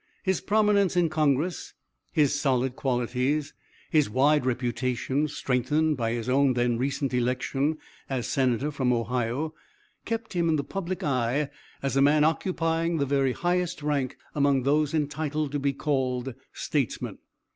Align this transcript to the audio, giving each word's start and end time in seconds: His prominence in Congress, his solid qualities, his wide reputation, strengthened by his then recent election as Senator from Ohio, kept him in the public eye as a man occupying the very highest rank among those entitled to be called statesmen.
His 0.23 0.41
prominence 0.41 0.95
in 0.97 1.09
Congress, 1.09 1.75
his 2.11 2.33
solid 2.33 2.75
qualities, 2.75 3.53
his 3.91 4.09
wide 4.09 4.47
reputation, 4.47 5.27
strengthened 5.27 5.95
by 5.95 6.13
his 6.13 6.25
then 6.25 6.79
recent 6.79 7.13
election 7.13 7.77
as 8.09 8.25
Senator 8.25 8.71
from 8.71 8.91
Ohio, 8.91 9.53
kept 10.05 10.33
him 10.33 10.49
in 10.49 10.55
the 10.55 10.63
public 10.63 11.03
eye 11.03 11.51
as 11.83 11.95
a 11.95 12.01
man 12.01 12.23
occupying 12.23 12.97
the 12.97 13.05
very 13.05 13.33
highest 13.33 13.83
rank 13.83 14.17
among 14.33 14.63
those 14.63 14.95
entitled 14.95 15.51
to 15.51 15.59
be 15.59 15.71
called 15.71 16.33
statesmen. 16.51 17.19